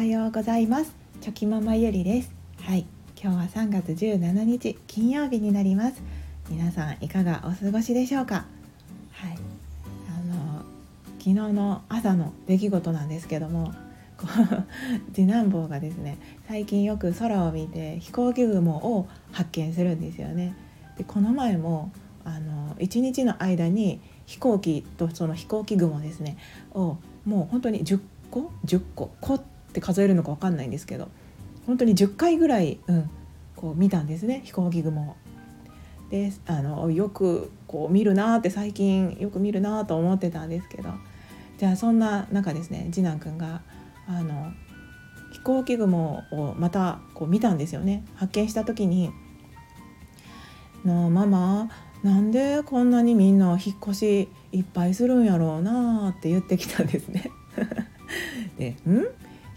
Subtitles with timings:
[0.00, 0.94] はようございます。
[1.20, 2.32] チョキママゆりです。
[2.62, 2.86] はい。
[3.22, 6.02] 今日は3月17日金曜日になります。
[6.48, 8.46] 皆さんいかがお過ごしでしょうか？
[9.12, 9.36] はい。
[10.08, 10.64] あの
[11.18, 13.74] 昨日の朝の出来事なんですけども
[14.16, 14.64] こう
[15.12, 16.16] 次男坊がですね
[16.48, 20.54] 最近よく空を見て飛行機雲を発見するんですよね。
[20.96, 21.92] でこの前も
[22.24, 26.38] あの1日の間に飛行機とその飛行機雲ですね
[26.72, 29.10] をもう本当に10個？10個？
[29.20, 31.08] 個って数えるのか分かんないんですけど
[31.66, 33.10] 本当に10回ぐらい、うん、
[33.54, 35.16] こう見たんですね飛行機雲を。
[36.10, 40.90] であのよくこう見るなって最近よく見るなと思ってたんですけど
[41.56, 43.60] じゃあそんな中ですね次男くんが
[44.08, 44.52] あの
[45.32, 49.12] 飛行機雲をまたこう見たんですよね発見した時に
[50.84, 51.70] 「のママ
[52.02, 57.30] なんでこんなにみんな引っ越しいっぱいするんやろうな」って言ってきたんですね。
[58.58, 59.06] で「ん？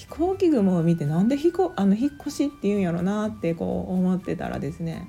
[0.00, 5.06] 飛行機雲を見てなんで飛行あの引っ越しって言うんやろなってこう思ってたらですね、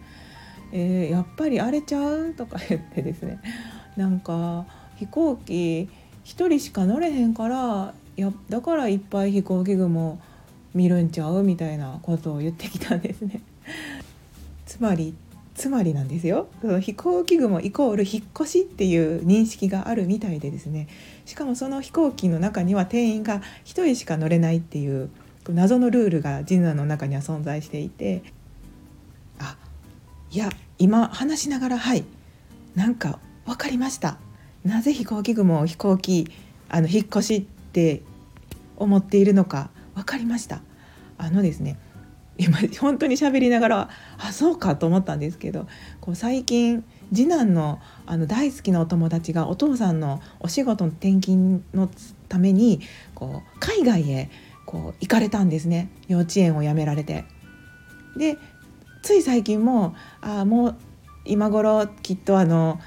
[0.73, 3.39] えー、やっぱり荒れちゃうとか言ってですね
[3.95, 4.65] なんか
[4.97, 5.87] 飛行機
[6.25, 10.19] 1人しか乗れへんからやだからいっぱい飛行機雲
[10.73, 13.41] 見るんちゃうみたいなことを言ってきたんですね。
[14.67, 15.15] つまり
[15.55, 16.47] つまりなんですよ。
[16.61, 20.87] その飛行機雲イコール引っ越しっていう認識があるみたいでですね。
[21.25, 25.09] しかもその飛行機の中には定員が1人しか乗れないっていう
[25.49, 28.23] 謎のルールがジナの中には存在していて。
[29.39, 29.57] あ
[30.31, 32.05] いや今話しながらはい。
[32.75, 34.17] なんか分かりました。
[34.63, 36.31] なぜ飛行機雲を飛行機
[36.69, 38.01] あの引っ越しって
[38.77, 40.61] 思っているのか分かりました。
[41.17, 41.77] あのですね
[42.41, 45.67] 今本当に喋りながらあそうかと思ったんですけど
[45.99, 46.83] こう最近
[47.13, 51.89] 次男のあの大好きなお友達がお父さんのお仕事の転勤の
[52.29, 52.81] ために
[53.13, 54.29] こう海外へ
[54.65, 57.25] こう行かれたんですね幼稚園を辞められて。
[58.17, 58.37] で
[59.03, 60.75] つい最近もあもう
[61.25, 62.79] 今頃きっとあの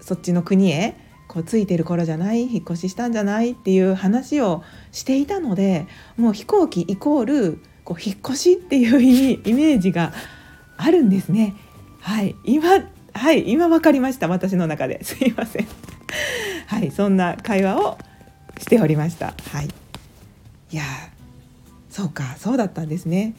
[0.00, 0.96] そっちの国へ
[1.26, 4.62] こうついてる頃じゃない引っ越ししたんじゃないっていう話を
[4.92, 10.12] していたのでもう飛行機イコールこう引っ越しっていうイメージが
[10.76, 11.54] あるんですね。
[12.00, 12.36] はい。
[12.44, 12.84] 今
[13.14, 13.50] はい。
[13.50, 14.28] 今分かりました。
[14.28, 15.02] 私の中で。
[15.08, 15.66] すいません。
[16.66, 16.90] はい。
[16.90, 17.96] そんな会話を
[18.58, 19.32] しておりました。
[19.52, 19.68] はい。
[20.70, 20.82] いや
[21.88, 22.36] そうか。
[22.36, 23.32] そうだったんですね。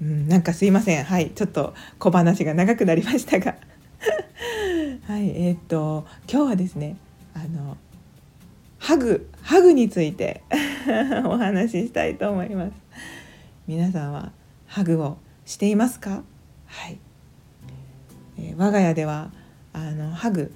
[0.00, 1.02] うん、なんかすいません。
[1.02, 1.30] はい。
[1.30, 3.56] ちょっと小話が長くなりましたが。
[5.08, 5.30] はい。
[5.30, 6.98] えー、っと今日はですね
[7.34, 7.76] あの
[8.78, 10.42] ハグハグについて
[11.26, 12.87] お話ししたいと思います。
[13.68, 14.32] 皆さんは
[14.66, 16.22] ハグをしていますか？
[16.64, 16.98] はい、
[18.38, 19.30] えー、我が家では
[19.74, 20.54] あのハグ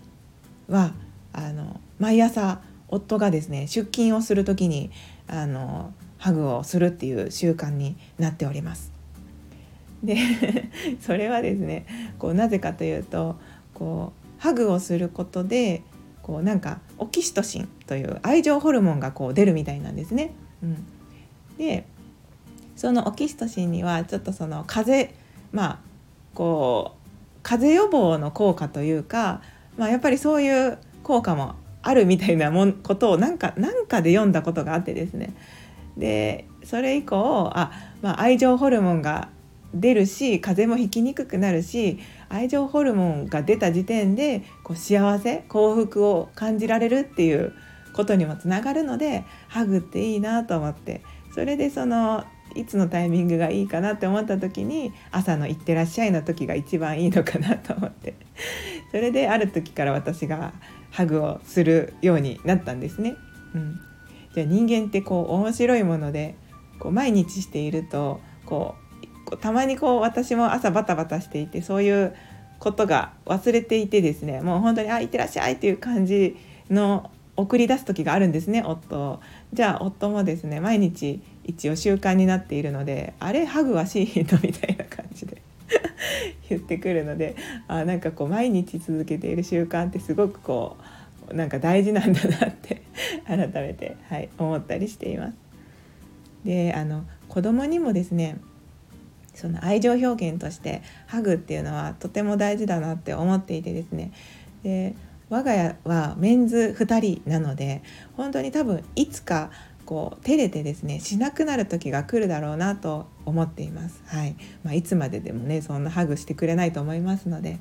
[0.66, 0.94] は
[1.34, 4.90] あの毎朝夫がですね出勤をする時に
[5.28, 8.92] あのハグをするっていう習慣になっております。
[10.02, 10.16] で
[10.98, 11.84] それはですね
[12.18, 13.36] こうなぜかというと
[13.74, 15.82] こうハグをすることで
[16.22, 20.32] こうなんかオキシトシンという愛情ホルモンがこう出るみたいなんですね。
[20.62, 20.86] うん、
[21.58, 21.84] で
[22.82, 25.18] そのオキシトシンにはちょっとその風邪
[25.52, 25.78] まあ
[26.34, 29.40] こう風邪予防の効果というか、
[29.76, 35.32] まあ、やっぱりそういう効果もあるみたいなもんことをなんかなんかで読んだことがあってですね。
[35.96, 37.70] でそれ以降あ、
[38.02, 39.28] まあ、愛情ホルモンが
[39.72, 42.00] 出るし風邪もひきにくくなるし
[42.30, 47.52] 愛情ホルモンが出た時点でこう幸せ幸福を感じられるっていう
[47.92, 51.00] ことにもつながるのでハグっていいなと思って。
[51.34, 58.14] それでそのいつのタイミングがいいかなって思った時に朝の「いってらっしゃい」の時が一番いいのかなと思って。
[58.90, 60.52] それである時から私が
[60.90, 63.14] ハグをするようになったんですね。
[63.54, 63.80] うん、
[64.34, 66.34] じゃあ人間ってこう面白いもので
[66.78, 68.74] こう毎日しているとこ
[69.30, 72.14] うたまにこう私も朝バタバタしていてそういう
[72.58, 74.40] ことが忘れていてですね。
[74.40, 76.36] もう本当に「あいってらっしゃい」っていう感じ
[76.70, 79.20] の送り出す時があるんですね夫
[79.52, 85.42] じゃあ夫もですね毎日一応習慣になっているのであれハグはしいのみたいな感じで
[86.48, 87.36] 言ってくるので
[87.68, 90.76] あなんかこう毎日続けている習慣ってすごくこ
[91.30, 92.82] うなんか大事なんだなって
[93.26, 95.34] 改めて、はい、思ったりしています。
[96.44, 98.36] であの子供にもですね
[99.34, 104.12] その愛情表現としてハグっていうのはとても大事だなって思っていてですね
[104.62, 104.94] で
[105.30, 107.82] 我が家はメンズ2人なので
[108.16, 109.50] 本当に多分いつか
[109.92, 114.02] こう照れてですねしなくなる時が来るだろうなと思っています。
[114.06, 114.36] はい。
[114.64, 117.58] まあ、いつまででもねそんなハグしてくれないと思いますので。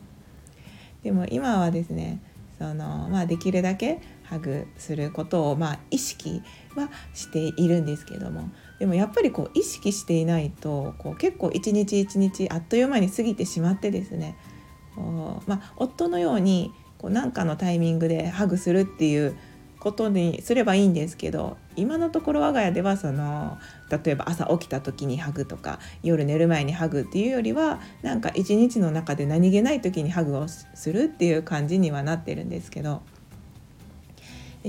[1.03, 2.21] でも今はですね
[2.57, 6.41] その、まあ、できるだけハグすることを、まあ、意識
[6.77, 8.49] はしているんですけども。
[8.79, 14.37] でもやっぱりこう意識していないとこう結構一日一日あっという間に過ぎてしまってですね。
[15.47, 19.35] まあ、夫のようにこう何かのタイミングでハグするっていう
[19.81, 23.57] ことにすればいいんですけど今のところ我が家ではその
[23.89, 33.01] 例えば朝起きた時にハグとか夜寝る前にハグっていうよりはなんか一日の中で何気ない時にハグをするっていう感じにはなってるんですけど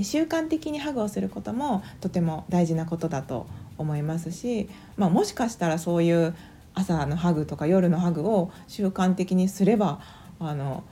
[0.01, 3.45] 習慣的にハグをすることもとても大事なことだと
[3.77, 4.67] 思いますし、
[4.97, 6.35] まあ、もしかしたらそういう
[6.73, 10.01] 朝のハグとか夜のハグを習慣的にすれば
[10.39, 10.83] あの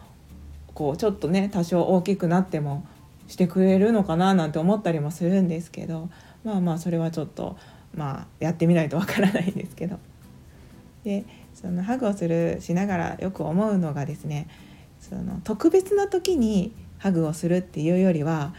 [0.76, 2.86] こうちょっとね多少大きくなっても
[3.32, 6.10] してくれるのかななんて思ったりもするんですけど
[6.44, 7.58] まあまあそれはちょっと
[7.96, 9.98] まあやってみないとわからないんですけど。
[11.04, 11.26] で
[11.56, 14.48] そのハグをするしながらよく思うのがですね
[15.00, 18.54] その特別な時にハグをするっていうよりは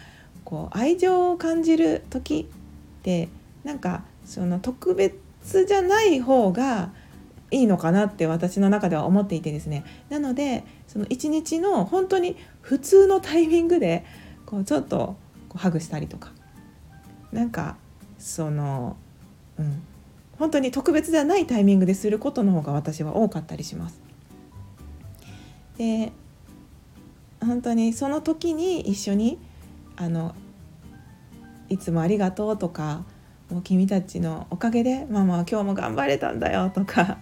[0.44, 3.28] こう愛情を感じる時って
[3.62, 6.90] なんかその特別じゃない方が
[7.52, 14.04] いいのかなって私の中では思っていてですねなのでその一日の本当に普通のタイミングで
[14.52, 15.16] こうちょっと
[15.48, 16.30] こうハグしたりとか
[17.32, 17.76] なんか
[18.18, 18.98] その
[19.58, 19.82] うん
[20.38, 24.00] 本当に特別ではないタイミングですることの方が私は多かったりします。
[25.78, 26.12] で
[27.40, 29.38] 本当にその時に一緒に
[29.96, 30.34] あの
[31.70, 33.04] いつもありがとうとか
[33.50, 37.18] もう君たちのおかげでママは今日も頑張れたんだよとか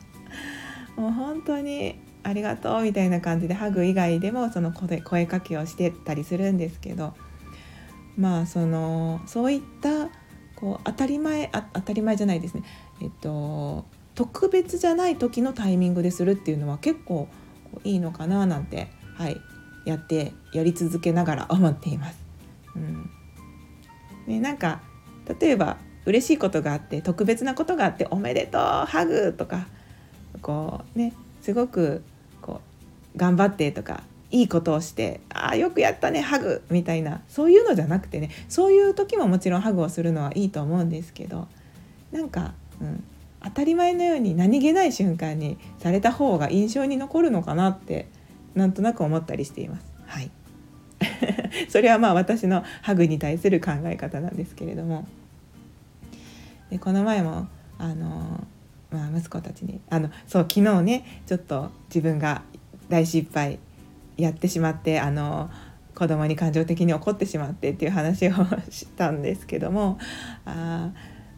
[0.96, 7.14] もう本当にありがとうみたいな感じでハグ以外でもその声声かけをしてたりするんですけど
[8.16, 10.08] まあそのそういった
[10.56, 12.62] こう当たり前あ当たり前じゃないですね
[13.00, 13.84] えっと
[14.14, 17.28] 特別じゃない時のタイミングでするっていうのは結構
[17.84, 19.40] いいのかななんてはい
[19.86, 22.18] やってやり続けながら 思っています。
[22.76, 23.10] うん
[24.26, 24.80] ね、なんか
[25.40, 29.66] 例えば嬉しいことがあって特別なことがあって「おめでとうハグ!」とか
[30.42, 32.02] こうねすごく
[33.16, 41.48] 頑張ってとかいいことをして「ああよくやったねハグ」みたいなそういうのじゃなくてねそういう時ももちろんハグをするのはいいと思うんですけど
[42.12, 43.02] なんか、うん、
[43.42, 48.08] 当たり前のように何気ない瞬間にされた方が印象に残るのかなって
[48.54, 49.86] なんとなく思ったりしています。
[50.06, 50.30] はい
[51.68, 55.06] それはまあ私のハグに対する考え方なんですけれども
[56.68, 57.48] でこの前も
[57.78, 58.46] あの
[58.90, 62.42] まあ、息子たちにあのそう昨日ねちょっと自分が
[62.90, 63.58] 大失敗
[64.18, 65.50] やってしまってあの
[65.94, 68.32] 子供に感情的に怒ってしまってっていう話を
[68.70, 69.98] したんですけども
[70.44, 70.90] あ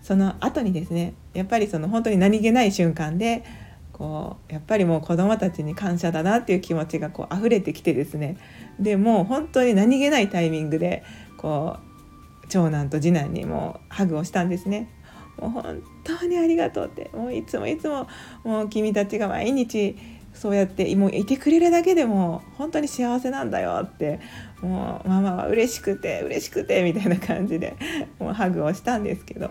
[0.02, 3.44] その後にですねやっぱりその本当に何気ない瞬間で
[3.92, 8.36] こうやっぱりもう子供たちに感謝だなっていう気持ちがこう溢れてきてですね
[8.80, 11.04] でもう本当に何気ないタイミングで
[11.36, 14.90] こう長男と次男にもハグをしたんですね。
[15.38, 18.06] もう本当にありがとうってもういつもいつも
[18.44, 19.96] もう君たちが毎日
[20.34, 24.20] そうやってもういてくれるだけでも本当に幸せなんだよって
[24.60, 27.76] もうママは嬉しくて嬉しくてみたいな感じで
[28.18, 29.50] もうハグをしたんですけど。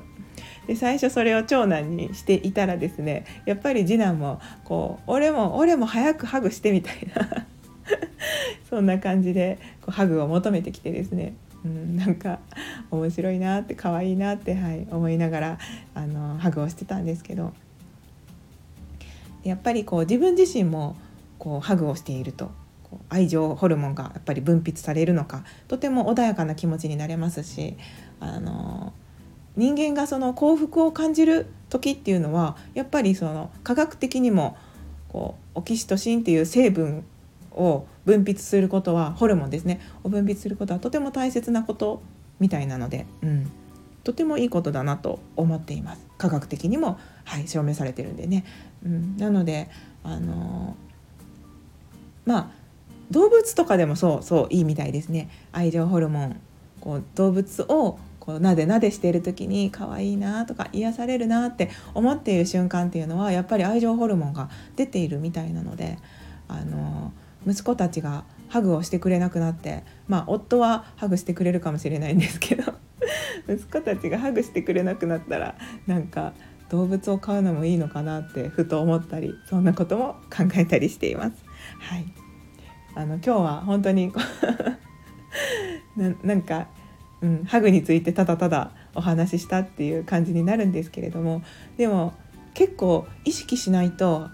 [0.68, 7.48] で最初それを長男にしていたらですねやっぱり次男もこう俺も俺も早くハグしてみたいな。
[8.70, 11.34] そんな感じでこうハグを求めてきてですね。
[11.66, 12.40] うん、なんか
[12.90, 15.60] 面白いなって可愛いなって、はい、思いながら
[15.94, 17.54] あのハグをしてたんですけど。
[19.44, 20.96] やっぱりこう自分自身も
[21.40, 22.52] こうハグをしていると
[23.10, 27.78] 愛情ホルモンがやっぱり分泌されるのかとても穏やかな気持ちになれますし
[28.20, 28.94] あの
[29.56, 34.58] 人間がその幸福を感じる時っていうのはやっぱりその科学的にも
[35.10, 37.04] こうオキシトシンっていう成分
[37.52, 42.02] を分泌することはホルモンですねを分泌することはとても大切なこと
[42.40, 43.52] みたいなので、うん、
[44.04, 46.06] とてもいいことだなと思っています。
[46.18, 48.46] 科学的にも、はい、証明されてるんでね、
[48.86, 49.70] うん、なので
[50.04, 52.52] あのー、まあ
[53.12, 55.30] 動物とかでもそうそういいみたいですね。
[55.52, 56.40] 愛情ホルモン
[56.80, 65.98] こう動物をこうなでなでしている時に可愛いなとか癒されるなって思っている瞬間っていうのはやっぱり愛情ホルモンが出ているみたいなので
[66.48, 67.12] あの
[67.48, 72.74] 息子たちがハグをしてくれなくなってまあ夫はハグしてくれるかもしれないんですけど。
[73.48, 75.56] 息子たちがハグしてくれなくなったら
[75.88, 76.34] なんか
[76.70, 81.44] 動物を飼うのもいいのかなってふと思ったりそんなことも考えたりしています。
[81.80, 82.06] はい、
[82.96, 84.14] あの今日は本当に
[85.98, 86.68] ななんか、
[87.22, 91.44] うん、ハグについてただただお話ししたっていう感じになるんですけれども
[91.78, 92.14] でも
[92.54, 94.30] 結構意識しないと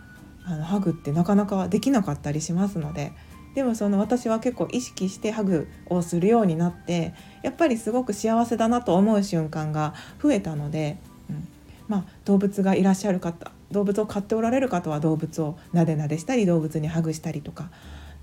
[0.45, 3.13] あのハグってなかなかできなかったりしますので
[3.57, 11.47] でもその私は結構意識してハグをするようになってやっぱりすごく幸せだなと思う瞬間が増えたので、うん、
[11.87, 17.71] まあ、動物がいらっしゃる方動物を飼っておられる方は動物をなでなでしたり動物にハグしたりとか。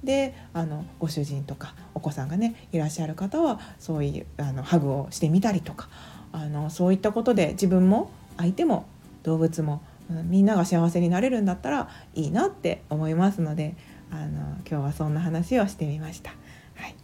[0.04, 5.88] であのご主人とかお子さんがねいらっしゃる方はそういうあのハグをしてみたりとか。
[6.30, 8.86] あのそういったことで自分も相手も
[9.24, 13.76] 動物も、うん、みんなが幸せになれるんだったらいいなって思いますので
[14.14, 16.30] あの今日はそんな話をしてみました。
[16.76, 16.94] はい、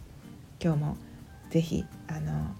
[0.63, 0.97] 今日も
[1.49, 2.55] ぜひあの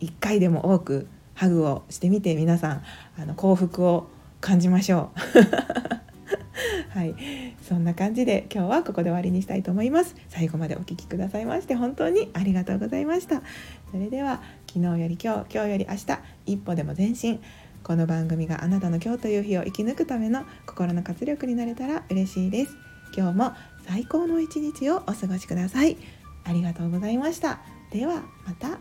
[0.00, 2.82] 1回でも多くハグをしてみて皆さん
[3.18, 4.08] あの幸福を
[4.40, 6.96] 感じましょう。
[6.96, 7.14] はい、
[7.60, 10.14] そんな感じで今日はここで終わりにしたいと思います。
[10.28, 13.42] 最後までお聴きくださいまして本当にありがとうございました。
[13.90, 14.40] それでは
[14.72, 17.40] 昨日より今日、今日より明日、一歩でも前進。
[17.82, 22.76] この番組があなたの今日という日を生き抜くための心の活力になれたら嬉しいです。
[23.16, 23.52] 今日も
[23.86, 25.96] 最高の一日をお過ごしください。
[26.44, 27.60] ありがとうございました。
[27.90, 28.78] ではまた